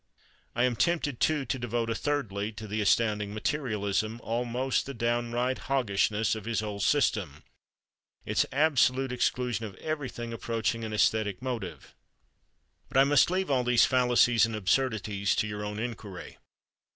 I 0.55 0.63
am 0.63 0.75
tempted, 0.75 1.19
too, 1.19 1.45
to 1.45 1.59
devote 1.59 1.91
a 1.91 1.93
thirdly 1.93 2.51
to 2.53 2.67
the 2.67 2.81
astounding 2.81 3.35
materialism, 3.35 4.19
almost 4.23 4.87
the 4.87 4.95
downright 4.95 5.65
hoggishness, 5.69 6.33
of 6.33 6.45
his 6.45 6.61
whole 6.61 6.79
system—its 6.79 8.45
absolute 8.51 9.11
exclusion 9.11 9.67
of 9.67 9.75
everything 9.75 10.33
approaching 10.33 10.83
an 10.83 10.91
æsthetic 10.91 11.39
motive. 11.43 11.93
But 12.89 12.97
I 12.97 13.03
must 13.03 13.29
leave 13.29 13.51
all 13.51 13.63
these 13.63 13.85
fallacies 13.85 14.47
and 14.47 14.55
absurdities 14.55 15.35
to 15.35 15.45
your 15.47 15.63
own 15.63 15.77
inquiry. 15.77 16.39